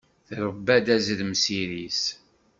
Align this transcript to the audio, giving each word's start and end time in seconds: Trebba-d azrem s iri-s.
Trebba-d 0.29 0.87
azrem 0.95 1.33
s 1.43 1.45
iri-s. 1.61 2.03